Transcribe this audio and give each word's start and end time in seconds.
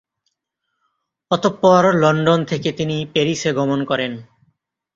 অতঃপর 1.31 1.83
লন্ডন 1.93 2.39
থেকে 2.45 2.69
তিনি 2.71 2.97
প্যারিসে 3.05 3.51
গমন 3.53 3.79
করেন। 3.85 4.11